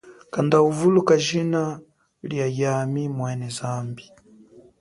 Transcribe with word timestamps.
Kanda 0.33 0.57
uvuluka 0.69 1.13
jina 1.25 1.61
lia 2.29 2.47
yami 2.59 3.03
mwene 3.17 3.47
zambi. 3.57 4.05